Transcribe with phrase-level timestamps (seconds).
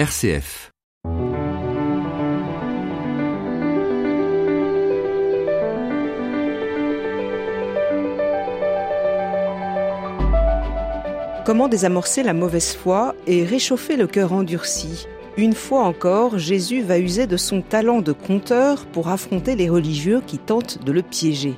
[0.00, 0.70] RCF.
[11.44, 15.06] Comment désamorcer la mauvaise foi et réchauffer le cœur endurci?
[15.36, 20.22] Une fois encore, Jésus va user de son talent de conteur pour affronter les religieux
[20.26, 21.56] qui tentent de le piéger.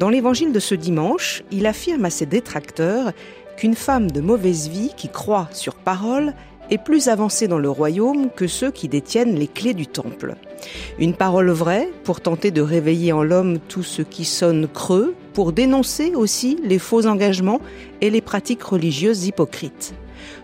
[0.00, 3.12] Dans l'évangile de ce dimanche, il affirme à ses détracteurs
[3.56, 6.34] qu'une femme de mauvaise vie qui croit sur parole
[6.70, 10.36] est plus avancée dans le royaume que ceux qui détiennent les clés du temple.
[10.98, 15.52] Une parole vraie pour tenter de réveiller en l'homme tout ce qui sonne creux, pour
[15.52, 17.60] dénoncer aussi les faux engagements
[18.00, 19.94] et les pratiques religieuses hypocrites.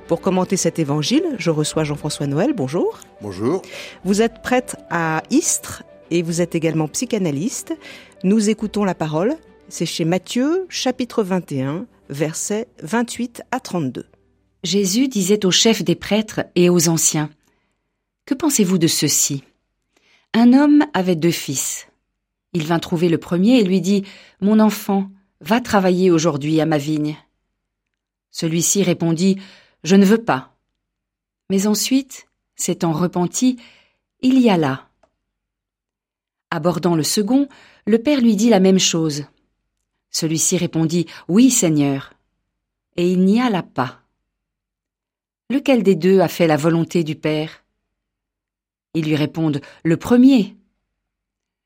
[0.07, 2.53] Pour commenter cet évangile, je reçois Jean-François Noël.
[2.55, 3.01] Bonjour.
[3.21, 3.63] Bonjour.
[4.05, 7.75] Vous êtes prêtre à Istres et vous êtes également psychanalyste.
[8.23, 9.35] Nous écoutons la parole.
[9.69, 14.07] C'est chez Matthieu, chapitre 21, versets 28 à 32.
[14.63, 17.31] Jésus disait aux chefs des prêtres et aux anciens
[18.25, 19.45] Que pensez-vous de ceci?
[20.35, 21.87] Un homme avait deux fils.
[22.53, 24.05] Il vint trouver le premier et lui dit
[24.41, 27.17] Mon enfant, va travailler aujourd'hui à ma vigne.
[28.31, 29.41] Celui-ci répondit
[29.85, 30.57] Je ne veux pas.
[31.51, 33.59] Mais ensuite, s'étant repenti,
[34.21, 34.89] il y alla.
[36.51, 37.49] Abordant le second,
[37.87, 39.25] le père lui dit la même chose.
[40.11, 42.15] Celui-ci répondit Oui, Seigneur.
[42.97, 44.03] Et il n'y alla pas.
[45.49, 47.65] Lequel des deux a fait la volonté du Père?
[48.95, 50.57] Ils lui répondent Le premier.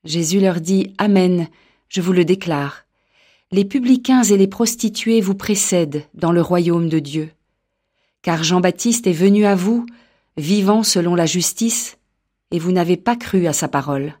[0.03, 1.47] Jésus leur dit Amen,
[1.89, 2.85] je vous le déclare.
[3.51, 7.31] Les publicains et les prostituées vous précèdent dans le royaume de Dieu.
[8.21, 9.87] Car Jean-Baptiste est venu à vous,
[10.37, 11.97] vivant selon la justice,
[12.51, 14.13] et vous n'avez pas cru à sa parole.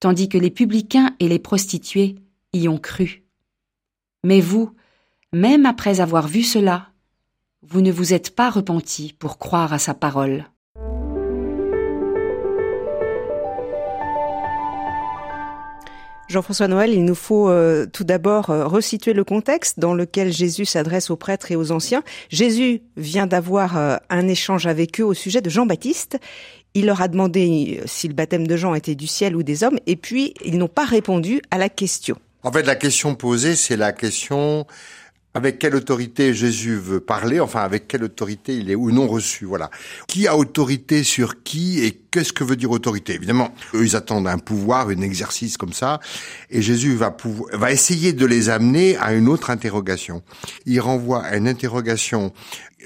[0.00, 2.16] Tandis que les publicains et les prostituées
[2.54, 3.24] y ont cru.
[4.24, 4.74] Mais vous,
[5.34, 6.88] même après avoir vu cela,
[7.62, 10.46] vous ne vous êtes pas repenti pour croire à sa parole.
[16.28, 20.66] Jean-François Noël, il nous faut euh, tout d'abord euh, resituer le contexte dans lequel Jésus
[20.66, 22.02] s'adresse aux prêtres et aux anciens.
[22.28, 26.18] Jésus vient d'avoir euh, un échange avec eux au sujet de Jean-Baptiste.
[26.74, 29.78] Il leur a demandé si le baptême de Jean était du ciel ou des hommes,
[29.86, 32.18] et puis ils n'ont pas répondu à la question.
[32.42, 34.66] En fait, la question posée, c'est la question
[35.38, 39.44] avec quelle autorité Jésus veut parler, enfin avec quelle autorité il est ou non reçu,
[39.44, 39.70] voilà.
[40.08, 43.14] Qui a autorité sur qui et qu'est-ce que veut dire autorité?
[43.14, 46.00] Évidemment, eux ils attendent un pouvoir, un exercice comme ça,
[46.50, 47.16] et Jésus va
[47.52, 50.22] va essayer de les amener à une autre interrogation.
[50.66, 52.32] Il renvoie à une interrogation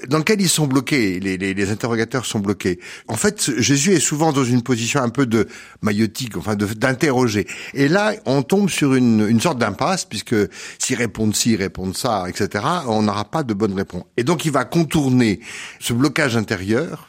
[0.07, 2.79] dans lequel ils sont bloqués, les, interrogateurs sont bloqués.
[3.07, 5.47] En fait, Jésus est souvent dans une position un peu de
[5.81, 7.47] maïotique, enfin d'interroger.
[7.73, 10.35] Et là, on tombe sur une, une sorte d'impasse, puisque
[10.79, 14.03] s'ils répondent ci, répondent ça, etc., on n'aura pas de bonne réponse.
[14.17, 15.39] Et donc, il va contourner
[15.79, 17.07] ce blocage intérieur,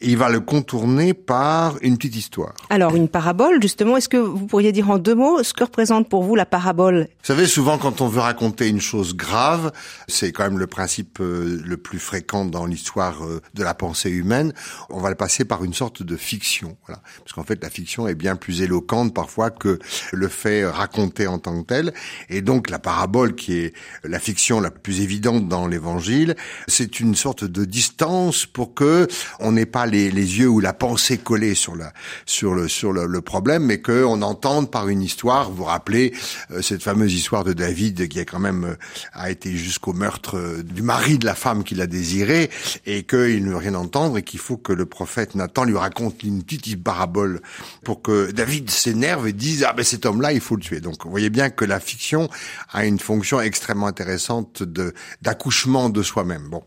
[0.00, 2.54] et il va le contourner par une petite histoire.
[2.70, 6.08] Alors, une parabole, justement, est-ce que vous pourriez dire en deux mots ce que représente
[6.08, 7.08] pour vous la parabole?
[7.20, 9.72] Vous savez, souvent quand on veut raconter une chose grave,
[10.06, 14.10] c'est quand même le principe euh, le plus fréquent dans l'histoire euh, de la pensée
[14.10, 14.52] humaine,
[14.90, 16.76] on va le passer par une sorte de fiction.
[16.86, 17.02] Voilà.
[17.18, 19.78] Parce qu'en fait, la fiction est bien plus éloquente parfois que
[20.12, 21.92] le fait raconté en tant que tel.
[22.28, 23.74] Et donc, la parabole, qui est
[24.04, 29.06] la fiction la plus évidente dans l'évangile, c'est une sorte de distance pour que
[29.40, 31.92] on n'ait pas les, les, yeux ou la pensée collée sur la
[32.26, 35.50] sur le sur le, problème, mais que on entende par une histoire.
[35.50, 36.12] Vous rappelez
[36.50, 38.74] euh, cette fameuse histoire de David qui a quand même euh,
[39.12, 42.50] a été jusqu'au meurtre euh, du mari de la femme qu'il a désiré
[42.86, 46.22] et qu'il ne veut rien entendre et qu'il faut que le prophète Nathan lui raconte
[46.22, 47.40] une petite parabole
[47.84, 50.80] pour que David s'énerve et dise ah ben cet homme-là il faut le tuer.
[50.80, 52.28] Donc vous voyez bien que la fiction
[52.72, 56.48] a une fonction extrêmement intéressante de d'accouchement de soi-même.
[56.48, 56.62] Bon.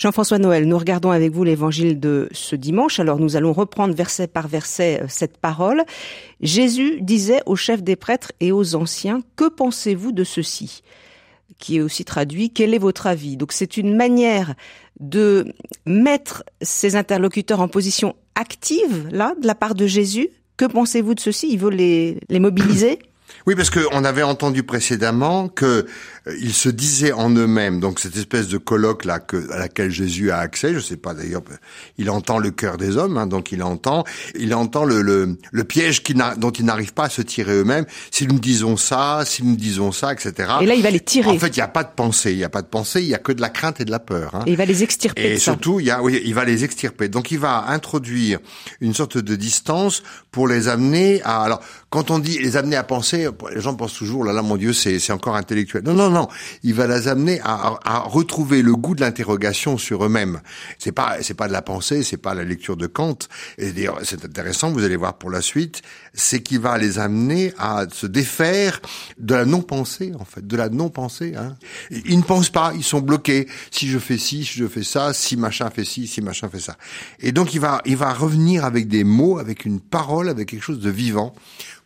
[0.00, 2.98] Jean-François Noël, nous regardons avec vous l'évangile de ce dimanche.
[2.98, 5.84] Alors nous allons reprendre verset par verset euh, cette parole.
[6.40, 10.82] Jésus disait aux chefs des prêtres et aux anciens, que pensez-vous de ceci?
[11.58, 13.36] Qui est aussi traduit, quel est votre avis?
[13.36, 14.54] Donc c'est une manière
[15.00, 15.52] de
[15.84, 20.30] mettre ses interlocuteurs en position active, là, de la part de Jésus.
[20.56, 21.50] Que pensez-vous de ceci?
[21.52, 23.00] Il veut les, les mobiliser
[23.46, 25.86] oui, parce qu'on avait entendu précédemment que
[26.26, 30.30] ils se disaient en eux-mêmes, donc cette espèce de colloque là que, à laquelle Jésus
[30.30, 31.42] a accès, je sais pas d'ailleurs,
[31.98, 34.04] il entend le cœur des hommes, hein, donc il entend,
[34.38, 37.86] il entend le, le, le piège qui dont ils n'arrivent pas à se tirer eux-mêmes.
[38.10, 40.50] Si nous disons ça, si nous disons ça, etc.
[40.60, 41.30] Et là, il va les tirer.
[41.30, 43.08] En fait, il n'y a pas de pensée, il n'y a pas de pensée, il
[43.08, 44.34] y a que de la crainte et de la peur.
[44.34, 44.42] Hein.
[44.46, 45.22] Et il va les extirper.
[45.22, 47.08] Et surtout, il y a, oui, il va les extirper.
[47.08, 48.38] Donc, il va introduire
[48.80, 51.42] une sorte de distance pour les amener à.
[51.42, 54.56] Alors, quand on dit les amener à penser, les gens pensent toujours, là là, mon
[54.56, 55.82] Dieu, c'est encore intellectuel.
[55.84, 56.28] Non, non, non, non.
[56.62, 60.40] Il va les amener à, à retrouver le goût de l'interrogation sur eux-mêmes.
[60.78, 63.18] C'est pas, c'est pas de la pensée, c'est pas la lecture de Kant.
[63.58, 64.70] Et d'ailleurs, c'est intéressant.
[64.70, 65.82] Vous allez voir pour la suite,
[66.14, 68.80] c'est qu'il va les amener à se défaire
[69.18, 71.34] de la non-pensée, en fait, de la non-pensée.
[71.36, 71.56] Hein.
[71.90, 73.48] Ils ne pensent pas, ils sont bloqués.
[73.70, 76.60] Si je fais ci, si je fais ça, si machin fait ci, si machin fait
[76.60, 76.76] ça.
[77.20, 80.62] Et donc il va, il va revenir avec des mots, avec une parole, avec quelque
[80.62, 81.34] chose de vivant,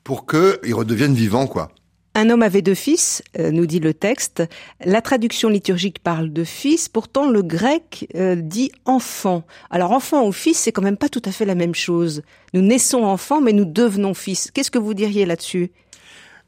[0.03, 1.71] pour qu'ils redeviennent vivants, quoi.
[2.17, 4.45] Un homme avait deux fils, euh, nous dit le texte.
[4.85, 9.43] La traduction liturgique parle de fils, pourtant le grec euh, dit enfant.
[9.69, 12.23] Alors enfant ou fils, c'est quand même pas tout à fait la même chose.
[12.53, 14.53] Nous naissons enfants, mais nous devenons fils.
[14.53, 15.73] Qu'est-ce que vous diriez là-dessus?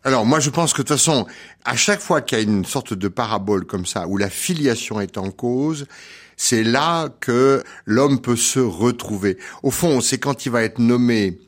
[0.05, 1.27] Alors moi je pense que de toute façon,
[1.65, 5.01] à chaque fois qu'il y a une sorte de parabole comme ça, où la filiation
[5.01, 5.87] est en cause,
[6.37, 9.37] c'est là que l'homme peut se retrouver.
[9.65, 11.41] Au fond, c'est quand il va être nommé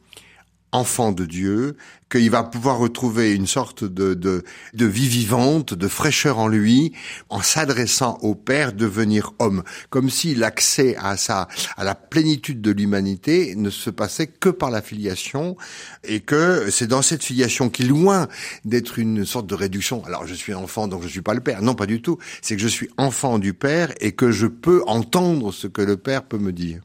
[0.73, 1.77] enfant de Dieu,
[2.11, 4.45] qu'il va pouvoir retrouver une sorte de, de,
[4.75, 6.93] de, vie vivante, de fraîcheur en lui,
[7.29, 12.71] en s'adressant au Père, devenir homme, comme si l'accès à sa, à la plénitude de
[12.71, 15.57] l'humanité ne se passait que par la filiation,
[16.05, 18.29] et que c'est dans cette filiation qui, loin
[18.65, 21.63] d'être une sorte de réduction, alors je suis enfant donc je suis pas le Père,
[21.63, 24.83] non pas du tout, c'est que je suis enfant du Père et que je peux
[24.87, 26.81] entendre ce que le Père peut me dire.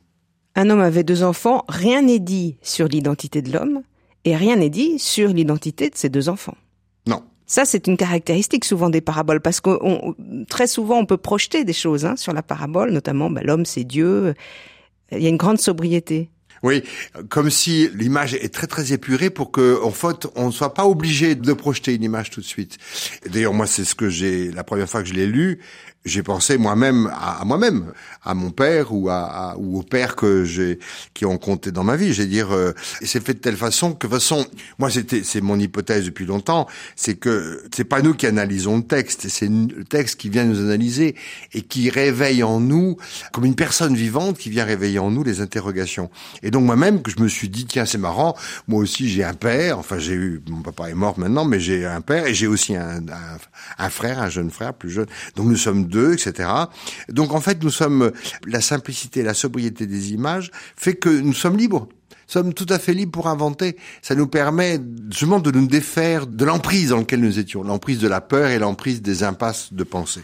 [0.55, 3.81] Un homme avait deux enfants, rien n'est dit sur l'identité de l'homme,
[4.25, 6.57] et rien n'est dit sur l'identité de ses deux enfants.
[7.07, 7.23] Non.
[7.45, 9.71] Ça, c'est une caractéristique souvent des paraboles, parce que
[10.45, 13.83] très souvent, on peut projeter des choses hein, sur la parabole, notamment bah, l'homme, c'est
[13.83, 14.35] Dieu.
[15.11, 16.29] Il y a une grande sobriété.
[16.63, 16.81] Oui,
[17.27, 20.85] comme si l'image est très très épurée pour que, en fait, on ne soit pas
[20.85, 22.77] obligé de projeter une image tout de suite.
[23.29, 25.59] D'ailleurs, moi, c'est ce que j'ai la première fois que je l'ai lu,
[26.05, 30.79] j'ai pensé moi-même à, moi-même, à mon père ou à, ou au père que j'ai
[31.13, 32.13] qui ont compté dans ma vie.
[32.13, 34.45] J'ai dire, euh, c'est fait de telle façon que de façon,
[34.79, 38.83] moi c'était c'est mon hypothèse depuis longtemps, c'est que c'est pas nous qui analysons le
[38.83, 41.15] texte, c'est le texte qui vient nous analyser
[41.53, 42.97] et qui réveille en nous
[43.31, 46.09] comme une personne vivante qui vient réveiller en nous les interrogations.
[46.41, 48.35] Et donc moi-même que je me suis dit tiens c'est marrant,
[48.67, 51.85] moi aussi j'ai un père, enfin j'ai eu mon papa est mort maintenant, mais j'ai
[51.85, 53.37] un père et j'ai aussi un, un,
[53.77, 55.07] un frère, un jeune frère plus jeune.
[55.35, 56.49] Donc nous sommes etc.
[57.09, 58.11] Donc en fait, nous sommes
[58.45, 61.87] la simplicité, la sobriété des images fait que nous sommes libres
[62.33, 63.77] sommes tout à fait libres pour inventer.
[64.01, 64.79] Ça nous permet
[65.09, 68.59] justement de nous défaire de l'emprise dans laquelle nous étions, l'emprise de la peur et
[68.59, 70.23] l'emprise des impasses de pensée.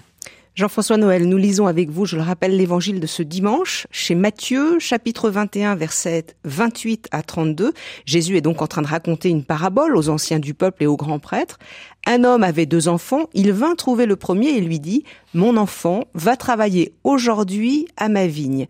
[0.59, 4.77] Jean-François Noël, nous lisons avec vous, je le rappelle, l'évangile de ce dimanche chez Matthieu,
[4.77, 7.71] chapitre 21, versets 28 à 32.
[8.03, 10.97] Jésus est donc en train de raconter une parabole aux anciens du peuple et aux
[10.97, 11.59] grands prêtres.
[12.05, 16.03] Un homme avait deux enfants, il vint trouver le premier et lui dit, Mon enfant,
[16.13, 18.67] va travailler aujourd'hui à ma vigne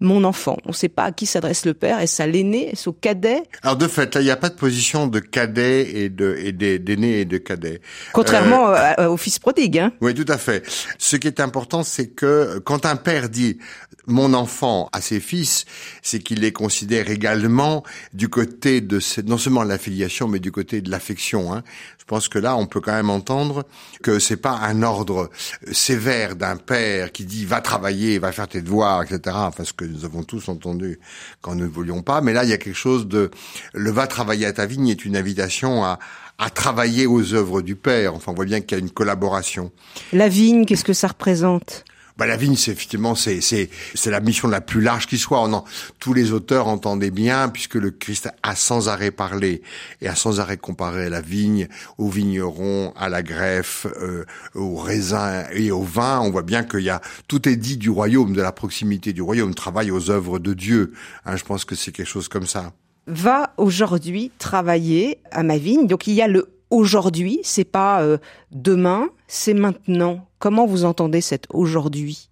[0.00, 0.56] mon enfant.
[0.64, 2.00] On ne sait pas à qui s'adresse le père.
[2.00, 2.70] Est-ce à l'aîné?
[2.70, 3.42] Est-ce au cadet?
[3.62, 6.52] Alors de fait, là, il n'y a pas de position de cadet et de et
[6.52, 7.80] d'aîné et de cadet.
[8.12, 9.78] Contrairement euh, au fils prodigue.
[9.78, 10.64] Hein oui, tout à fait.
[10.98, 13.58] Ce qui est important, c'est que quand un père dit
[14.06, 15.64] mon enfant à ses fils,
[16.02, 17.82] c'est qu'il les considère également
[18.12, 21.52] du côté de non seulement de l'affiliation, mais du côté de l'affection.
[21.52, 21.62] Hein.
[21.98, 23.64] Je pense que là, on peut quand même entendre
[24.02, 25.30] que c'est pas un ordre
[25.72, 29.36] sévère d'un père qui dit va travailler, va faire tes devoirs, etc.
[29.40, 31.00] Enfin, ce que nous avons tous entendu
[31.40, 32.20] quand nous ne voulions pas.
[32.20, 33.30] Mais là, il y a quelque chose de
[33.74, 35.98] le va travailler à ta vigne est une invitation à
[36.38, 38.14] à travailler aux œuvres du Père.
[38.14, 39.72] Enfin, on voit bien qu'il y a une collaboration.
[40.12, 41.84] La vigne, qu'est-ce que ça représente?
[42.16, 45.42] Bah, la vigne, c'est effectivement c'est c'est c'est la mission la plus large qui soit.
[45.42, 45.64] On
[45.98, 49.62] tous les auteurs entendaient bien, puisque le Christ a sans arrêt parlé
[50.00, 54.24] et a sans arrêt comparé la vigne aux vignerons, à la greffe, euh,
[54.54, 56.20] aux raisins et au vin.
[56.20, 59.22] On voit bien qu'il y a tout est dit du royaume, de la proximité du
[59.22, 60.92] royaume, travaille aux œuvres de Dieu.
[61.24, 62.72] Hein, je pense que c'est quelque chose comme ça.
[63.06, 65.86] Va aujourd'hui travailler à ma vigne.
[65.86, 68.18] Donc il y a le aujourd'hui, c'est pas euh,
[68.50, 70.28] demain, c'est maintenant.
[70.38, 72.30] Comment vous entendez cet aujourd'hui?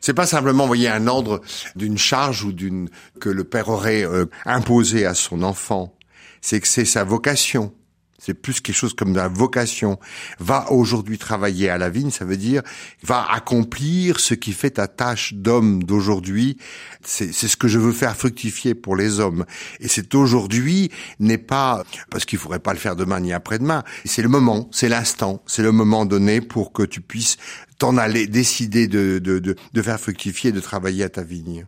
[0.00, 1.40] C'est pas simplement, voyez, un ordre
[1.74, 2.88] d'une charge ou d'une
[3.20, 5.96] que le père aurait euh, imposé à son enfant.
[6.40, 7.72] C'est que c'est sa vocation.
[8.18, 9.98] C'est plus quelque chose comme de la vocation.
[10.38, 12.62] Va aujourd'hui travailler à la vigne, ça veut dire
[13.02, 16.56] va accomplir ce qui fait ta tâche d'homme d'aujourd'hui.
[17.02, 19.44] C'est ce que je veux faire fructifier pour les hommes.
[19.80, 23.84] Et c'est aujourd'hui n'est pas parce qu'il faudrait pas le faire demain ni après-demain.
[24.04, 27.36] C'est le moment, c'est l'instant, c'est le moment donné pour que tu puisses
[27.78, 31.66] t'en aller, décider de, de, de, de faire fructifier, de travailler à ta vigne.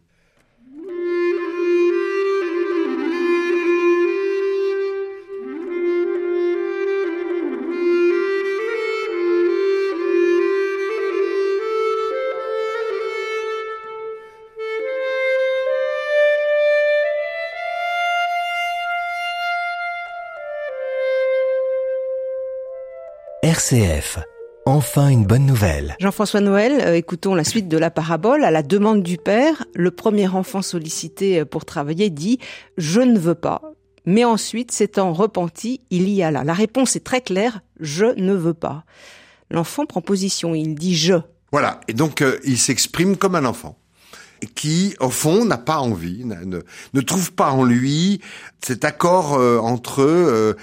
[23.49, 24.19] RCF
[24.67, 25.97] enfin une bonne nouvelle.
[26.00, 28.45] Jean-François Noël, euh, écoutons la suite de la parabole.
[28.45, 32.37] À la demande du père, le premier enfant sollicité euh, pour travailler dit⁇
[32.76, 33.62] Je ne veux pas⁇
[34.05, 36.45] mais ensuite, s'étant repenti, il y alla.
[36.45, 38.85] La réponse est très claire, je ne veux pas.
[39.50, 41.14] L'enfant prend position, il dit je.
[41.50, 43.78] Voilà, et donc euh, il s'exprime comme un enfant
[44.54, 48.21] qui, au fond, n'a pas envie, ne, trouve pas en lui
[48.61, 49.33] cet accord
[49.64, 50.57] entre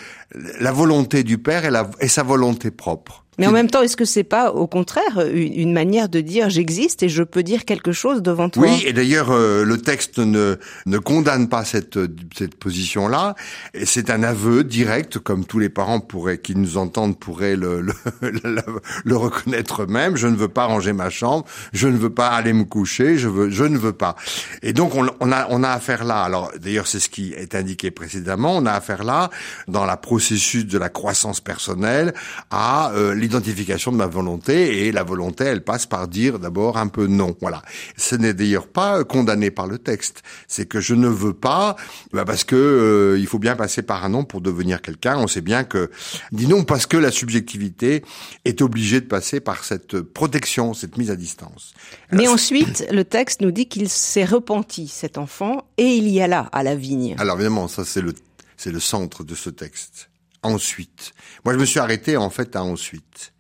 [0.60, 1.63] la volonté du père
[2.00, 3.25] et sa volonté propre.
[3.38, 7.04] Mais en même temps, est-ce que c'est pas au contraire une, manière de dire j'existe
[7.04, 8.63] et je peux dire quelque chose devant toi?
[8.63, 12.00] Oui, et d'ailleurs euh, le texte ne ne condamne pas cette
[12.38, 13.36] cette position-là.
[13.74, 17.82] Et c'est un aveu direct, comme tous les parents pourraient qui nous entendent pourraient le
[17.82, 17.94] le,
[19.04, 20.15] le, reconnaître eux-mêmes.
[20.15, 23.27] Je ne veux pas ranger ma chambre, je ne veux pas aller me coucher, je
[23.27, 24.15] veux je ne veux pas.
[24.62, 26.22] Et donc on, on a on a affaire là.
[26.22, 28.56] Alors d'ailleurs c'est ce qui est indiqué précédemment.
[28.56, 29.30] On a affaire là
[29.68, 32.13] dans la processus de la croissance personnelle
[32.50, 36.88] à euh, l'identification de ma volonté et la volonté, elle passe par dire d'abord un
[36.88, 37.36] peu non.
[37.41, 37.63] Voilà.
[37.98, 40.22] Ce n'est d'ailleurs pas condamné par le texte.
[40.48, 41.75] C'est que je ne veux pas,
[42.13, 45.17] bah parce que euh, il faut bien passer par un non pour devenir quelqu'un.
[45.17, 45.89] On sait bien que
[46.32, 48.03] dis non parce que la subjectivité
[48.46, 51.74] est obligée de passer par cette protection, cette mise à distance.
[52.12, 56.50] Mais ensuite, le texte nous dit qu'il s'est repenti cet enfant et il y alla
[56.51, 57.15] à la vigne.
[57.17, 58.13] Alors évidemment, ça c'est le
[58.58, 60.10] c'est le centre de ce texte
[60.46, 61.14] ensuite.
[61.44, 63.34] Moi, je me suis arrêté en fait à ensuite.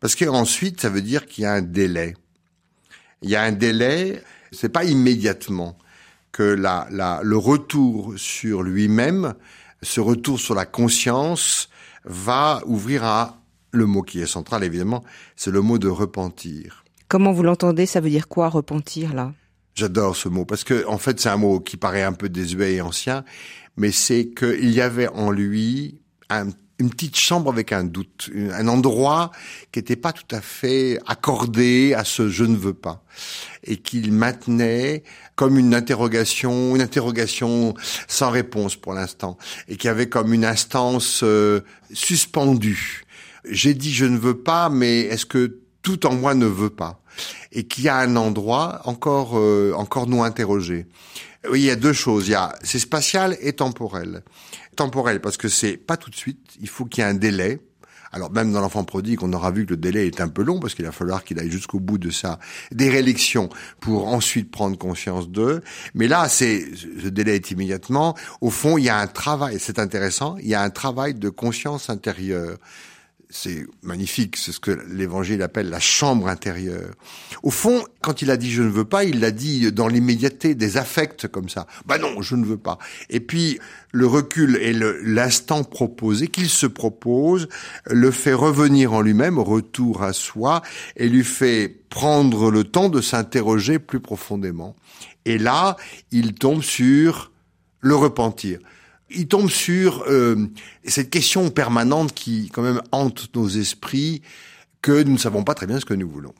[0.00, 2.14] Parce que ensuite, ça veut dire qu'il y a un délai.
[3.22, 4.22] Il y a un délai,
[4.52, 5.78] c'est pas immédiatement
[6.32, 9.34] que la, la, le retour sur lui-même,
[9.82, 11.70] ce retour sur la conscience,
[12.04, 13.40] va ouvrir à
[13.72, 16.84] le mot qui est central évidemment, c'est le mot de repentir.
[17.08, 17.86] Comment vous l'entendez?
[17.86, 19.32] Ça veut dire quoi repentir là?
[19.74, 22.74] J'adore ce mot parce que en fait c'est un mot qui paraît un peu désuet
[22.74, 23.24] et ancien,
[23.76, 29.30] mais c'est qu'il y avait en lui une petite chambre avec un doute, un endroit
[29.72, 33.02] qui n'était pas tout à fait accordé à ce je ne veux pas,
[33.64, 35.02] et qu'il maintenait
[35.36, 37.74] comme une interrogation, une interrogation
[38.08, 41.60] sans réponse pour l'instant, et qui avait comme une instance euh,
[41.92, 43.04] suspendue.
[43.48, 47.00] J'ai dit je ne veux pas, mais est-ce que tout en moi ne veut pas?
[47.52, 50.86] Et qu'il y a un endroit encore euh, encore non interrogé.
[51.50, 52.28] Oui, il y a deux choses.
[52.28, 54.22] Il y a c'est spatial et temporel
[54.76, 56.38] temporel parce que c'est pas tout de suite.
[56.60, 57.58] Il faut qu'il y ait un délai.
[58.12, 60.60] Alors même dans l'enfant prodigue, on aura vu que le délai est un peu long
[60.60, 62.38] parce qu'il va falloir qu'il aille jusqu'au bout de sa
[62.70, 65.60] déréliction pour ensuite prendre conscience d'eux.
[65.94, 68.16] Mais là, c'est ce délai est immédiatement.
[68.40, 69.56] Au fond, il y a un travail.
[69.58, 70.36] C'est intéressant.
[70.38, 72.58] Il y a un travail de conscience intérieure
[73.28, 76.92] c'est magnifique, c'est ce que l'évangile appelle la chambre intérieure.
[77.42, 80.54] Au fond, quand il a dit je ne veux pas, il l'a dit dans l'immédiateté
[80.54, 81.66] des affects comme ça.
[81.86, 82.78] Bah non, je ne veux pas.
[83.10, 83.58] Et puis
[83.92, 87.48] le recul et l'instant proposé qu'il se propose
[87.86, 90.62] le fait revenir en lui-même, retour à soi,
[90.96, 94.76] et lui fait prendre le temps de s'interroger plus profondément.
[95.24, 95.76] Et là,
[96.12, 97.32] il tombe sur
[97.80, 98.60] le repentir
[99.10, 100.36] il tombe sur euh,
[100.84, 104.22] cette question permanente qui quand même hante nos esprits
[104.82, 106.34] que nous ne savons pas très bien ce que nous voulons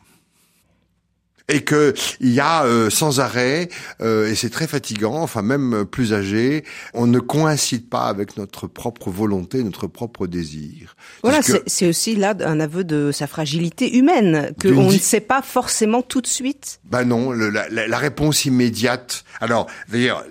[1.48, 3.68] et que il y a euh, sans arrêt
[4.00, 8.66] euh, et c'est très fatigant enfin même plus âgé on ne coïncide pas avec notre
[8.66, 10.96] propre volonté notre propre désir.
[11.22, 15.42] Voilà c'est aussi là un aveu de sa fragilité humaine que on ne sait pas
[15.42, 16.80] forcément tout de suite.
[16.84, 20.24] Ben non la, la, réponse immédiate alors d'ailleurs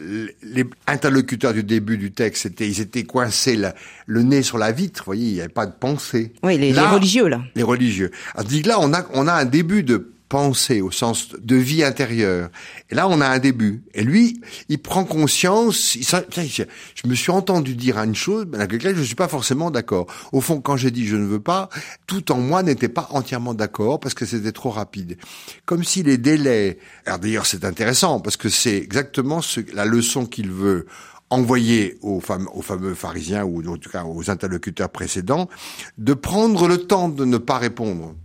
[0.43, 3.59] les interlocuteurs du début du texte c'était ils étaient coincés
[4.05, 6.33] le nez sur la vitre vous voyez il n'y avait pas de pensée.
[6.43, 7.41] Oui les, les religieux là.
[7.55, 8.11] les religieux.
[8.33, 11.83] Alors, dit là on a on a un début de pensée, au sens de vie
[11.83, 12.49] intérieure.
[12.89, 13.83] Et là, on a un début.
[13.93, 15.95] Et lui, il prend conscience.
[15.95, 19.71] Il, je me suis entendu dire une chose, avec laquelle je ne suis pas forcément
[19.71, 20.07] d'accord.
[20.31, 21.69] Au fond, quand j'ai dit je ne veux pas,
[22.07, 25.17] tout en moi n'était pas entièrement d'accord parce que c'était trop rapide.
[25.65, 26.79] Comme si les délais.
[27.05, 30.85] Alors d'ailleurs, c'est intéressant parce que c'est exactement ce, la leçon qu'il veut
[31.29, 35.49] envoyer aux, fameux, aux fameux pharisiens ou en tout cas aux interlocuteurs précédents
[35.97, 38.15] de prendre le temps de ne pas répondre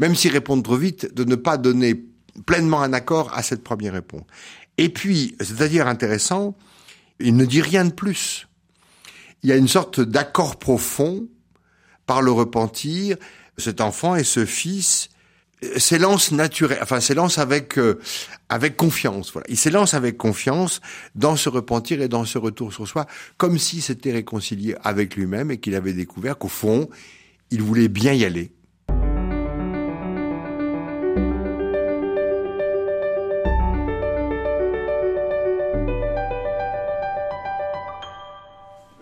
[0.00, 2.02] même s'ils répondent trop vite, de ne pas donner
[2.46, 4.24] pleinement un accord à cette première réponse.
[4.78, 6.56] Et puis, c'est-à-dire intéressant,
[7.20, 8.48] il ne dit rien de plus.
[9.42, 11.28] Il y a une sorte d'accord profond
[12.06, 13.16] par le repentir.
[13.58, 15.10] Cet enfant et ce fils
[15.76, 18.00] s'élancent naturel, enfin s'élancent avec euh,
[18.48, 19.30] avec confiance.
[19.32, 20.80] Voilà, il s'élance avec confiance
[21.14, 23.04] dans ce repentir et dans ce retour sur soi,
[23.36, 26.88] comme s'il s'était réconcilié avec lui-même et qu'il avait découvert qu'au fond,
[27.50, 28.50] il voulait bien y aller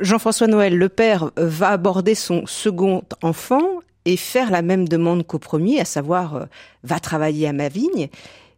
[0.01, 5.39] Jean-François Noël, le père va aborder son second enfant et faire la même demande qu'au
[5.39, 6.45] premier, à savoir euh,
[6.83, 8.09] va travailler à ma vigne,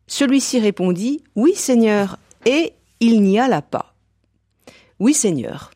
[0.06, 3.94] celui-ci répondit Oui, Seigneur, et il n'y alla pas.
[4.98, 5.70] Oui, Seigneur.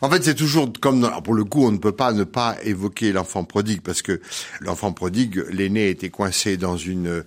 [0.00, 2.56] En fait, c'est toujours comme dans, pour le coup, on ne peut pas ne pas
[2.64, 4.20] évoquer l'enfant prodigue parce que
[4.60, 7.22] l'enfant prodigue, l'aîné était coincé dans une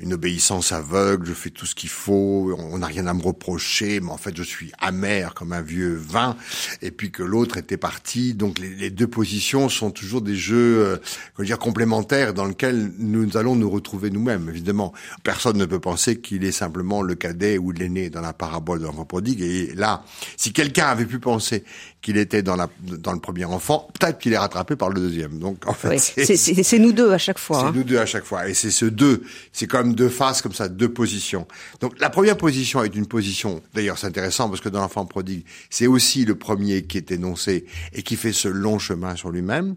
[0.00, 4.00] une obéissance aveugle, je fais tout ce qu'il faut, on n'a rien à me reprocher,
[4.00, 6.36] mais en fait je suis amer comme un vieux vin,
[6.82, 8.34] et puis que l'autre était parti.
[8.34, 10.98] Donc les, deux positions sont toujours des jeux,
[11.38, 14.48] euh, dire, complémentaires dans lesquels nous allons nous retrouver nous-mêmes.
[14.48, 18.80] Évidemment, personne ne peut penser qu'il est simplement le cadet ou l'aîné dans la parabole
[18.80, 19.42] de l'enfant prodigue.
[19.42, 20.04] Et là,
[20.36, 21.64] si quelqu'un avait pu penser
[22.00, 25.38] qu'il était dans, la, dans le premier enfant, peut-être qu'il est rattrapé par le deuxième.
[25.38, 27.60] Donc en fait, c'est nous deux à chaque fois.
[27.60, 27.72] C'est hein.
[27.74, 30.68] nous deux à chaque fois, et c'est ce deux, c'est comme deux faces comme ça,
[30.68, 31.46] deux positions.
[31.80, 35.44] Donc la première position est une position, d'ailleurs c'est intéressant parce que dans l'enfant prodigue,
[35.70, 39.76] c'est aussi le premier qui est énoncé et qui fait ce long chemin sur lui-même.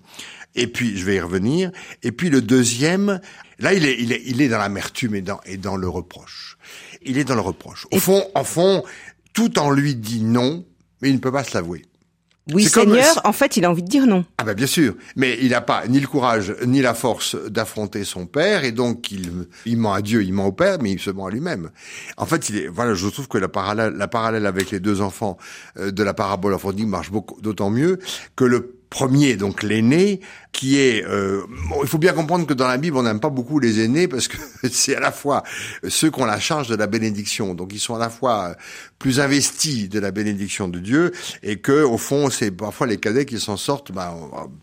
[0.55, 1.71] Et puis je vais y revenir.
[2.03, 3.21] Et puis le deuxième,
[3.59, 6.57] là il est, il est, il est dans l'amertume et dans, et dans le reproche.
[7.03, 7.87] Il est dans le reproche.
[7.91, 8.83] Au fond, en fond,
[9.33, 10.65] tout en lui dit non,
[11.01, 11.83] mais il ne peut pas se l'avouer.
[12.51, 14.25] Oui, Seigneur, en fait, il a envie de dire non.
[14.39, 18.03] Ah ben bien sûr, mais il n'a pas ni le courage ni la force d'affronter
[18.03, 20.99] son père, et donc il, il ment à Dieu, il ment au père, mais il
[20.99, 21.69] se ment à lui-même.
[22.17, 25.01] En fait, il est, voilà, je trouve que la parallèle, la parallèle avec les deux
[25.01, 25.37] enfants
[25.77, 27.99] euh, de la parabole enfantine marche beaucoup d'autant mieux
[28.35, 30.19] que le premier, donc l'aîné,
[30.51, 31.03] qui est...
[31.05, 31.43] Euh,
[31.81, 34.27] il faut bien comprendre que dans la Bible, on n'aime pas beaucoup les aînés parce
[34.27, 34.35] que
[34.69, 35.43] c'est à la fois
[35.87, 38.55] ceux qui ont la charge de la bénédiction, donc ils sont à la fois
[38.99, 43.25] plus investis de la bénédiction de Dieu, et que au fond, c'est parfois les cadets
[43.25, 44.13] qui s'en sortent, bah,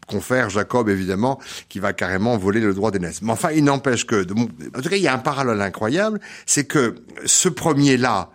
[0.06, 3.22] confère Jacob évidemment, qui va carrément voler le droit d'aînesse.
[3.22, 4.26] Mais enfin, il n'empêche que...
[4.30, 8.30] En tout cas, il y a un parallèle incroyable, c'est que ce premier-là,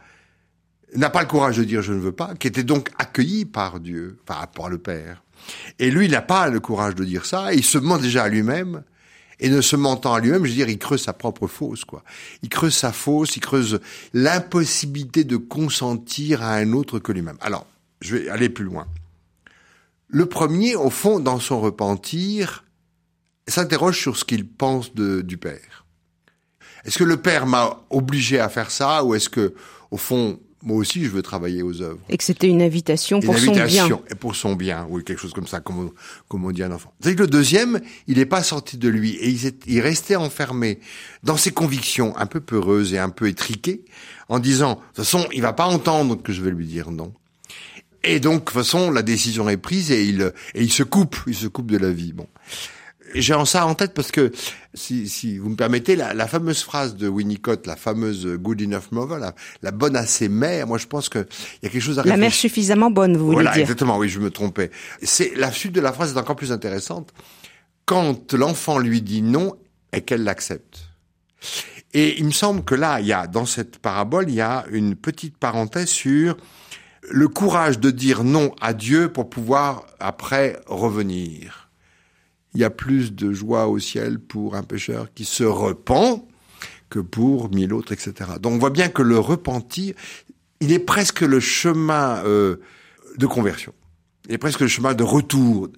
[0.95, 3.79] n'a pas le courage de dire je ne veux pas, qui était donc accueilli par
[3.79, 5.23] Dieu, par rapport le Père.
[5.79, 7.53] Et lui, il n'a pas le courage de dire ça.
[7.53, 8.83] Il se ment déjà à lui-même.
[9.39, 12.03] Et ne se mentant à lui-même, je veux dire, il creuse sa propre fosse, quoi.
[12.43, 13.81] Il creuse sa fosse, il creuse
[14.13, 17.37] l'impossibilité de consentir à un autre que lui-même.
[17.41, 17.65] Alors,
[17.99, 18.87] je vais aller plus loin.
[20.07, 22.63] Le premier, au fond, dans son repentir,
[23.47, 25.85] s'interroge sur ce qu'il pense du père.
[26.85, 29.55] Est-ce que le père m'a obligé à faire ça, ou est-ce que,
[29.89, 31.99] au fond, moi aussi, je veux travailler aux œuvres.
[32.09, 33.87] Et que c'était une invitation pour son bien.
[34.09, 35.91] Et pour son bien, oui, quelque chose comme ça, comme,
[36.29, 36.93] comme on dit à un enfant.
[37.01, 40.15] C'est que le deuxième, il n'est pas sorti de lui et il, est, il restait
[40.15, 40.79] enfermé
[41.23, 43.83] dans ses convictions un peu peureuses et un peu étriquées,
[44.29, 47.13] en disant, de toute façon, il va pas entendre que je vais lui dire non.
[48.05, 51.17] Et donc, de toute façon, la décision est prise et il, et il se coupe,
[51.27, 52.13] il se coupe de la vie.
[52.13, 52.27] Bon
[53.13, 54.31] j'ai en ça en tête parce que,
[54.73, 58.91] si, si vous me permettez, la, la, fameuse phrase de Winnicott, la fameuse Good Enough
[58.91, 61.25] Mother, la, la bonne assez mère, moi je pense qu'il
[61.61, 64.09] y a quelque chose à La mère suffisamment bonne, vous voulez voilà, dire exactement, oui,
[64.09, 64.71] je me trompais.
[65.01, 67.13] C'est La suite de la phrase est encore plus intéressante.
[67.85, 69.55] Quand l'enfant lui dit non
[69.91, 70.89] et qu'elle l'accepte.
[71.93, 74.65] Et il me semble que là, il y a, dans cette parabole, il y a
[74.71, 76.37] une petite parenthèse sur
[77.09, 81.62] le courage de dire non à Dieu pour pouvoir après revenir
[82.53, 86.27] il y a plus de joie au ciel pour un pécheur qui se repent
[86.89, 88.31] que pour mille autres, etc.
[88.39, 89.95] Donc on voit bien que le repentir,
[90.59, 92.57] il est presque le chemin euh,
[93.17, 93.73] de conversion.
[94.27, 95.69] Il est presque le chemin de retour.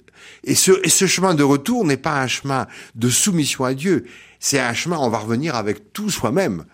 [0.44, 4.06] Et ce, et ce chemin de retour n'est pas un chemin de soumission à Dieu.
[4.40, 6.66] C'est un chemin, on va revenir avec tout soi-même.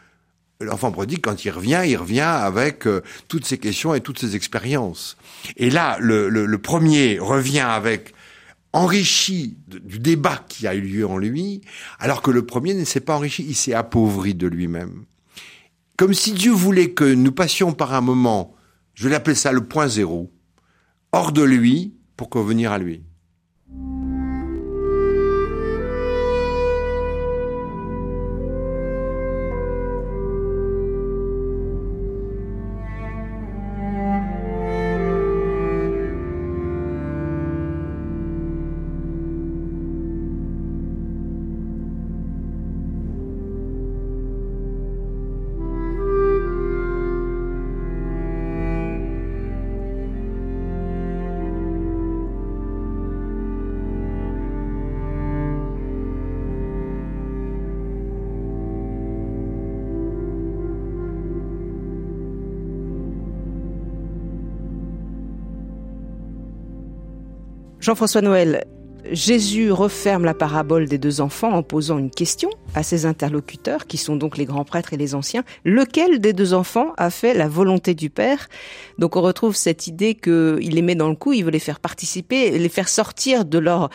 [0.60, 4.36] L'enfant prodigue, quand il revient, il revient avec euh, toutes ses questions et toutes ses
[4.36, 5.18] expériences.
[5.58, 8.14] Et là, le, le, le premier revient avec
[8.74, 11.62] enrichi du débat qui a eu lieu en lui,
[12.00, 15.06] alors que le premier ne s'est pas enrichi, il s'est appauvri de lui-même.
[15.98, 18.56] Comme si Dieu voulait que nous passions par un moment,
[18.94, 20.32] je vais l'appeler ça le point zéro,
[21.12, 23.04] hors de lui pour convenir à lui.
[67.82, 68.63] Jean-François Noël,
[69.12, 73.98] Jésus referme la parabole des deux enfants en posant une question à ses interlocuteurs, qui
[73.98, 75.44] sont donc les grands prêtres et les anciens.
[75.65, 78.50] Lequel des deux enfants a fait la volonté du Père?
[79.00, 81.80] Donc on retrouve cette idée qu'il les met dans le coup, il veut les faire
[81.80, 83.89] participer, les faire sortir de leur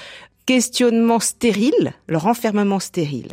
[0.47, 3.31] questionnement stérile, leur enfermement stérile.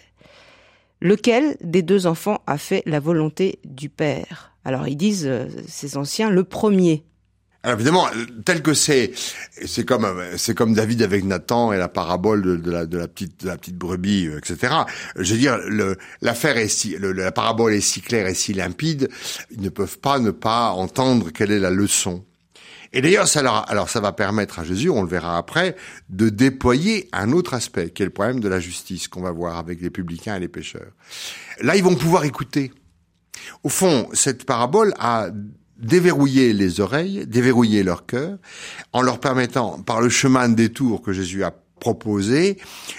[1.02, 4.54] Lequel des deux enfants a fait la volonté du père?
[4.66, 7.04] Alors ils disent, euh, ces anciens, le premier.
[7.66, 8.08] Alors évidemment,
[8.44, 9.14] tel que c'est,
[9.66, 13.42] c'est comme c'est comme David avec Nathan et la parabole de, la, de la petite
[13.42, 14.74] de la petite brebis, euh, etc.
[15.16, 15.58] Je veux dire,
[16.22, 19.10] l'affaire est si la parabole est si claire et si limpide,
[19.50, 22.26] ils ne peuvent pas ne pas entendre quelle est la leçon.
[22.92, 25.76] Et d'ailleurs, ça leur, alors ça va permettre à Jésus, on le verra après,
[26.10, 29.58] de déployer un autre aspect, qui est le problème de la justice qu'on va voir
[29.58, 30.92] avec les publicains et les pécheurs.
[31.62, 32.72] Là, ils vont pouvoir écouter.
[33.64, 35.30] Au fond, cette parabole a
[35.84, 38.38] déverrouillé les oreilles, déverrouillé leur cœur,
[38.92, 42.58] en leur permettant, par le chemin de détour que Jésus a proposé,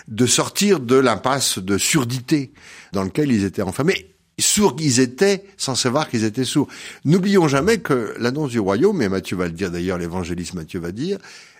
[0.08, 2.52] de sortir de l'impasse de surdité
[2.92, 6.68] dans lequel ils étaient enfermés sourds qu'ils étaient sans savoir qu'ils étaient sourds.
[7.04, 10.92] N'oublions jamais que l'annonce du royaume, et Matthieu va le dire d'ailleurs, l'évangéliste Matthieu va
[10.92, 11.18] dire,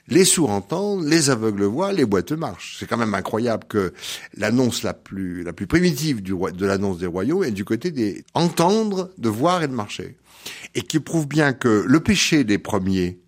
[0.09, 2.77] les sourds entendent, les aveugles voient, les boiteux marchent.
[2.79, 3.93] C'est quand même incroyable que
[4.37, 9.11] l'annonce la plus, la plus primitive de l'annonce des royaumes est du côté des entendre,
[9.19, 10.17] de voir et de marcher.
[10.75, 13.19] Et qui prouve bien que le péché des premiers,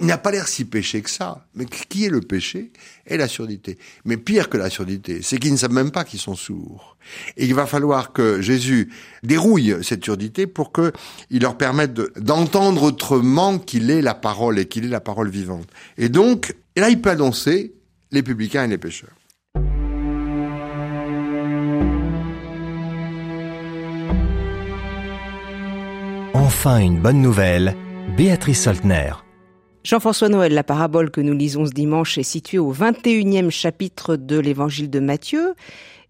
[0.00, 1.46] n'a pas l'air si péché que ça.
[1.54, 2.72] Mais qui est le péché
[3.06, 3.78] Et la surdité.
[4.04, 6.96] Mais pire que la surdité, c'est qu'ils ne savent même pas qu'ils sont sourds.
[7.36, 13.58] Et il va falloir que Jésus dérouille cette surdité pour qu'il leur permette d'entendre autrement
[13.58, 15.68] qu'il est la parole et qu'il est la parole vivante.
[15.98, 17.74] Et donc, et là, il peut annoncer
[18.12, 19.10] les publicains et les pécheurs.
[26.34, 27.74] Enfin une bonne nouvelle,
[28.16, 29.25] Béatrice Soltner.
[29.86, 34.36] Jean-François Noël, la parabole que nous lisons ce dimanche est située au 21e chapitre de
[34.36, 35.54] l'évangile de Matthieu.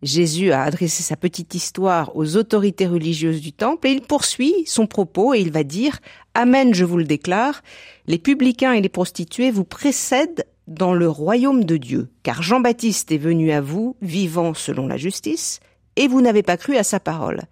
[0.02, 4.86] Jésus a adressé sa petite histoire aux autorités religieuses du temple et il poursuit son
[4.86, 5.98] propos et il va dire
[6.32, 7.60] Amen, je vous le déclare,
[8.06, 13.18] les publicains et les prostituées vous précèdent dans le royaume de Dieu, car Jean-Baptiste est
[13.18, 15.60] venu à vous vivant selon la justice,
[15.96, 17.42] et vous n'avez pas cru à sa parole,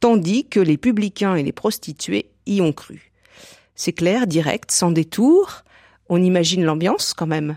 [0.00, 3.12] tandis que les publicains et les prostituées y ont cru.
[3.74, 5.64] C'est clair, direct, sans détour,
[6.08, 7.56] on imagine l'ambiance quand même.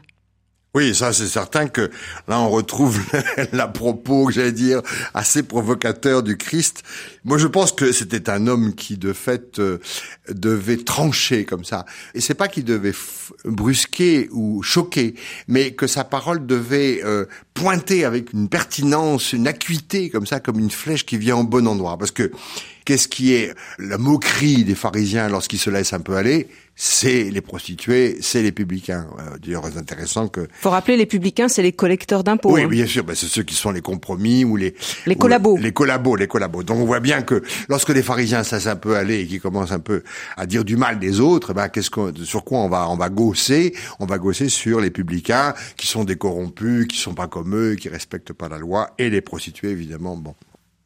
[0.75, 1.89] Oui, ça c'est certain que
[2.27, 3.01] là on retrouve
[3.53, 4.83] la propos, j'allais dire,
[5.15, 6.83] assez provocateur du Christ.
[7.25, 9.79] Moi je pense que c'était un homme qui de fait euh,
[10.29, 11.85] devait trancher comme ça.
[12.13, 12.93] Et c'est pas qu'il devait
[13.45, 15.15] brusquer ou choquer,
[15.47, 20.59] mais que sa parole devait euh, pointer avec une pertinence, une acuité comme ça, comme
[20.59, 21.97] une flèche qui vient au bon endroit.
[21.97, 22.31] Parce que
[22.89, 26.47] qu'est-ce qui est la moquerie des pharisiens lorsqu'ils se laissent un peu aller
[26.81, 29.05] c'est les prostituées, c'est les publicains.
[29.19, 30.47] Euh, D'ailleurs, c'est intéressant que.
[30.61, 32.53] Faut rappeler les publicains, c'est les collecteurs d'impôts.
[32.53, 32.67] Oui, hein.
[32.69, 34.73] bien sûr, ben, c'est ceux qui sont les compromis ou les
[35.05, 35.57] les collabos.
[35.57, 36.63] Les collabos, les collabos.
[36.63, 39.73] Donc on voit bien que lorsque les pharisiens ça un peu aller et qui commencent
[39.73, 40.03] un peu
[40.37, 43.09] à dire du mal des autres, ben qu'est-ce qu'on, sur quoi on va, on va
[43.09, 43.75] gosser?
[43.99, 47.75] On va gosser sur les publicains qui sont des corrompus, qui sont pas comme eux,
[47.75, 50.15] qui respectent pas la loi, et les prostituées évidemment.
[50.15, 50.33] Bon.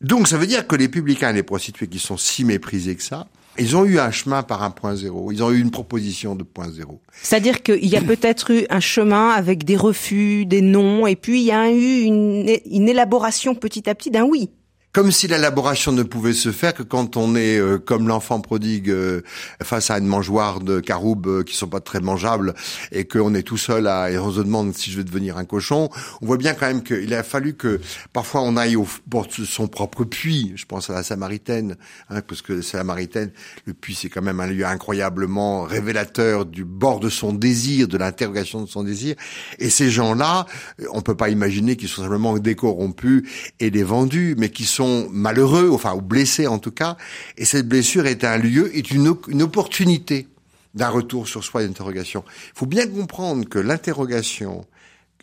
[0.03, 3.03] Donc ça veut dire que les publicains et les prostituées qui sont si méprisés que
[3.03, 5.31] ça, ils ont eu un chemin par un point zéro.
[5.31, 7.01] Ils ont eu une proposition de point zéro.
[7.21, 11.41] C'est-à-dire qu'il y a peut-être eu un chemin avec des refus, des non, et puis
[11.41, 14.49] il y a eu une, une élaboration petit à petit d'un oui
[14.93, 18.91] comme si l'élaboration ne pouvait se faire que quand on est euh, comme l'enfant prodigue
[18.91, 19.21] euh,
[19.63, 22.53] face à une mangeoire de caroubes euh, qui sont pas très mangeables
[22.91, 25.45] et qu'on est tout seul à, et on se demande si je vais devenir un
[25.45, 25.89] cochon.
[26.21, 27.81] On voit bien quand même qu'il a fallu que
[28.13, 30.53] parfois on aille au bord de son propre puits.
[30.55, 31.75] Je pense à la Samaritaine,
[32.11, 33.31] hein, parce que la Samaritaine,
[33.65, 37.97] le puits c'est quand même un lieu incroyablement révélateur du bord de son désir, de
[37.97, 39.15] l'interrogation de son désir.
[39.57, 40.45] Et ces gens-là,
[40.91, 43.23] on peut pas imaginer qu'ils sont simplement décorrompus
[43.59, 46.97] et des vendus, mais qui sont malheureux, enfin ou blessés en tout cas,
[47.37, 50.27] et cette blessure est un lieu, est une, une opportunité
[50.73, 52.23] d'un retour sur soi, d'interrogation.
[52.55, 54.65] Il faut bien comprendre que l'interrogation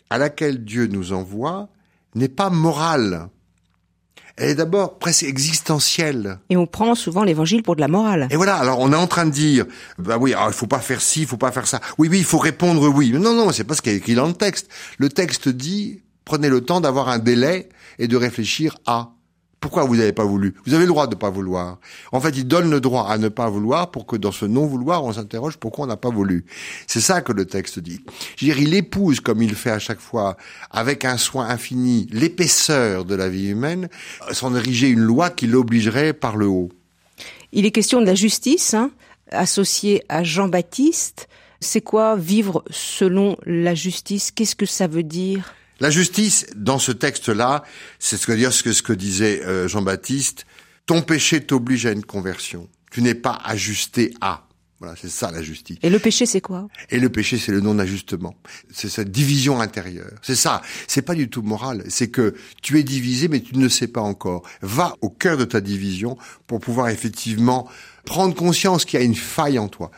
[0.09, 1.69] à laquelle Dieu nous envoie
[2.15, 3.29] n'est pas morale.
[4.37, 6.39] Elle est d'abord presque existentielle.
[6.49, 8.27] Et on prend souvent l'évangile pour de la morale.
[8.31, 9.65] Et voilà, alors on est en train de dire,
[9.97, 11.79] bah oui, alors, il faut pas faire ci, il faut pas faire ça.
[11.97, 13.11] Oui, oui, il faut répondre oui.
[13.11, 14.69] Non, non, c'est pas ce qui est écrit dans le texte.
[14.97, 17.69] Le texte dit, prenez le temps d'avoir un délai
[17.99, 19.11] et de réfléchir à.
[19.61, 20.55] Pourquoi vous n'avez pas voulu?
[20.65, 21.77] Vous avez le droit de ne pas vouloir.
[22.11, 25.03] En fait, il donne le droit à ne pas vouloir pour que dans ce non-vouloir,
[25.03, 26.45] on s'interroge pourquoi on n'a pas voulu.
[26.87, 28.01] C'est ça que le texte dit.
[28.37, 30.35] Je veux dire, il épouse, comme il fait à chaque fois,
[30.71, 33.87] avec un soin infini, l'épaisseur de la vie humaine,
[34.31, 36.69] sans ériger une loi qui l'obligerait par le haut.
[37.51, 38.89] Il est question de la justice, hein,
[39.29, 41.29] associée à Jean-Baptiste.
[41.59, 44.31] C'est quoi vivre selon la justice?
[44.31, 45.53] Qu'est-ce que ça veut dire?
[45.81, 47.63] La justice, dans ce texte-là,
[47.97, 50.45] c'est ce que, dire ce que, ce que disait euh, Jean-Baptiste,
[50.85, 52.69] ton péché t'oblige à une conversion.
[52.91, 54.47] Tu n'es pas ajusté à.
[54.79, 55.77] Voilà, c'est ça la justice.
[55.81, 56.67] Et le péché, c'est quoi?
[56.91, 58.35] Et le péché, c'est le non-ajustement.
[58.71, 60.11] C'est cette division intérieure.
[60.21, 60.61] C'est ça.
[60.87, 61.83] C'est pas du tout moral.
[61.87, 64.43] C'est que tu es divisé, mais tu ne le sais pas encore.
[64.61, 66.15] Va au cœur de ta division
[66.45, 67.67] pour pouvoir effectivement
[68.05, 69.89] prendre conscience qu'il y a une faille en toi.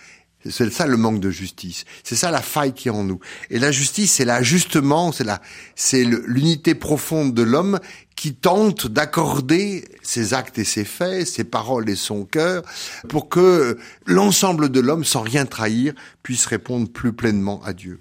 [0.50, 1.86] C'est ça le manque de justice.
[2.04, 3.20] C'est ça la faille qui est en nous.
[3.50, 5.42] Et la justice, c'est l'ajustement, c'est la,
[5.76, 7.80] c'est l'unité profonde de l'homme
[8.16, 12.64] qui tente d'accorder ses actes et ses faits, ses paroles et son cœur,
[13.10, 18.00] pour que l'ensemble de l'homme, sans rien trahir, puisse répondre plus pleinement à Dieu.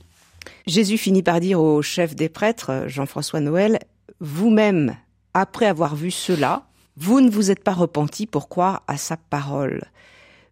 [0.67, 3.79] Jésus finit par dire au chef des prêtres, Jean-François Noël,
[4.21, 4.97] vous-même,
[5.35, 9.83] après avoir vu cela, vous ne vous êtes pas repenti pour croire à sa parole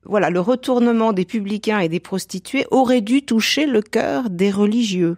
[0.04, 5.16] voilà, le retournement des publicains et des prostituées aurait dû toucher le cœur des religieux.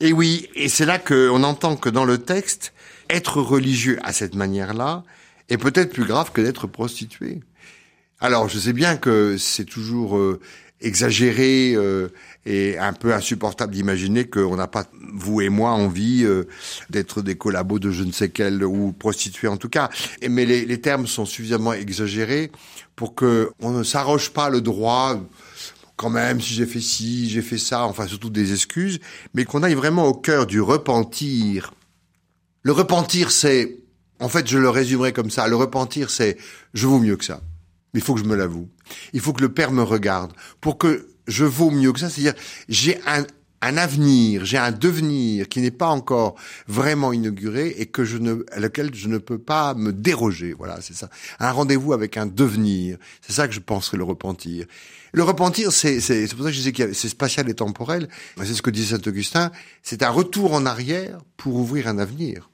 [0.00, 2.72] Et oui, et c'est là qu'on entend que dans le texte,
[3.10, 5.02] être religieux à cette manière-là
[5.48, 7.40] est peut-être plus grave que d'être prostitué.
[8.20, 10.40] Alors, je sais bien que c'est toujours euh,
[10.80, 12.08] exagéré euh,
[12.46, 16.44] et un peu insupportable d'imaginer qu'on n'a pas, vous et moi, envie euh,
[16.90, 19.88] d'être des collabos de je ne sais quel ou prostituées en tout cas.
[20.28, 22.50] mais les termes sont suffisamment exagérés
[22.98, 25.20] pour que on ne s'arroge pas le droit
[25.94, 28.98] quand même, si j'ai fait ci, j'ai fait ça, enfin surtout des excuses,
[29.34, 31.72] mais qu'on aille vraiment au cœur du repentir.
[32.62, 33.78] Le repentir, c'est,
[34.18, 36.38] en fait, je le résumerai comme ça, le repentir, c'est,
[36.74, 37.40] je vaux mieux que ça.
[37.94, 38.68] Il faut que je me l'avoue.
[39.12, 42.10] Il faut que le Père me regarde pour que je vaux mieux que ça.
[42.10, 42.34] C'est-à-dire,
[42.68, 43.24] j'ai un,
[43.60, 48.44] un avenir, j'ai un devenir qui n'est pas encore vraiment inauguré et que je ne,
[48.52, 50.52] à lequel je ne peux pas me déroger.
[50.52, 51.10] Voilà, c'est ça.
[51.40, 52.98] Un rendez-vous avec un devenir.
[53.20, 54.66] C'est ça que je penserais le repentir.
[55.12, 58.08] Le repentir, c'est, c'est, c'est pour ça que je disais que c'est spatial et temporel.
[58.38, 59.50] C'est ce que disait Saint Augustin.
[59.82, 62.50] C'est un retour en arrière pour ouvrir un avenir.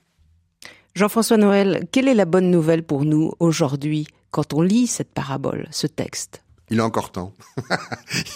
[0.94, 5.66] Jean-François Noël, quelle est la bonne nouvelle pour nous aujourd'hui quand on lit cette parabole,
[5.72, 6.43] ce texte?
[6.74, 7.32] Il est encore temps.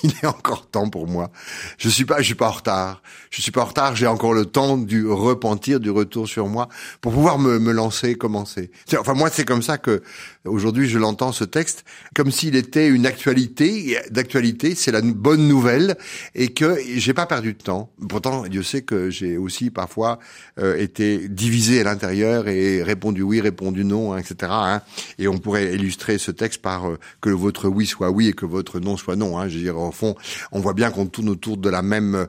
[0.05, 1.33] il est encore temps pour moi.
[1.77, 3.03] Je suis pas, je suis pas en retard.
[3.31, 3.96] Je suis pas en retard.
[3.96, 6.68] J'ai encore le temps du repentir, du retour sur moi,
[7.01, 8.70] pour pouvoir me, me lancer, commencer.
[8.96, 10.05] Enfin, moi, c'est comme ça que
[10.44, 13.98] aujourd'hui je l'entends ce texte, comme s'il était une actualité.
[14.11, 15.96] D'actualité, c'est la bonne nouvelle
[16.35, 17.90] et que j'ai pas perdu de temps.
[18.09, 20.18] Pourtant, Dieu sait que j'ai aussi parfois
[20.59, 24.51] euh, été divisé à l'intérieur et répondu oui, répondu non, hein, etc.
[24.51, 24.83] Hein.
[25.18, 28.46] Et on pourrait illustrer ce texte par euh, que votre oui soit oui et que
[28.46, 29.38] votre non soit non.
[29.38, 29.48] Hein.
[29.48, 30.14] Je veux dire, au fond,
[30.53, 32.27] on voit bien qu'on tourne autour de la même.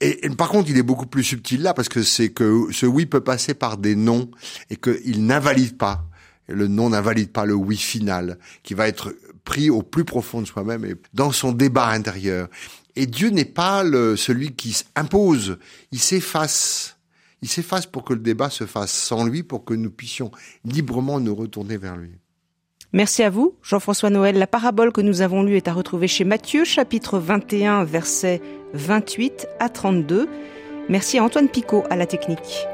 [0.00, 3.06] Et, par contre, il est beaucoup plus subtil là parce que c'est que ce oui
[3.06, 4.30] peut passer par des non
[4.70, 6.04] et qu'il n'invalide pas.
[6.48, 10.46] Le non n'invalide pas le oui final, qui va être pris au plus profond de
[10.46, 12.48] soi-même et dans son débat intérieur.
[12.96, 13.84] Et Dieu n'est pas
[14.16, 15.58] celui qui impose,
[15.92, 16.96] il s'efface.
[17.40, 20.32] Il s'efface pour que le débat se fasse sans lui, pour que nous puissions
[20.64, 22.10] librement nous retourner vers lui.
[22.92, 24.38] Merci à vous, Jean-François Noël.
[24.38, 28.40] La parabole que nous avons lue est à retrouver chez Matthieu, chapitre 21, versets
[28.72, 30.28] 28 à 32.
[30.88, 32.66] Merci à Antoine Picot à la technique.